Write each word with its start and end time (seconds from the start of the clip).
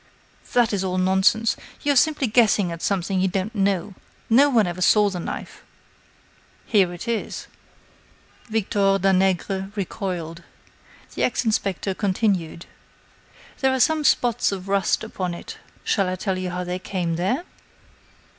"That 0.53 0.73
is 0.73 0.83
all 0.83 0.97
nonsense. 0.97 1.55
You 1.83 1.93
are 1.93 1.95
simply 1.95 2.25
guessing 2.25 2.71
at 2.71 2.81
something 2.81 3.19
you 3.19 3.27
don't 3.27 3.53
know. 3.53 3.93
No 4.31 4.49
one 4.49 4.65
ever 4.65 4.81
saw 4.81 5.11
the 5.11 5.19
knife." 5.19 5.61
"Here 6.65 6.91
it 6.91 7.07
is." 7.07 7.45
Victor 8.49 8.97
Danègre 8.97 9.71
recoiled. 9.75 10.41
The 11.13 11.21
ex 11.23 11.45
inspector 11.45 11.93
continued: 11.93 12.65
"There 13.59 13.71
are 13.75 13.79
some 13.79 14.03
spots 14.03 14.51
of 14.51 14.67
rust 14.67 15.03
upon 15.03 15.35
it. 15.35 15.59
Shall 15.83 16.09
I 16.09 16.15
tell 16.15 16.35
you 16.35 16.49
how 16.49 16.63
they 16.63 16.79
came 16.79 17.15
there?" 17.15 17.43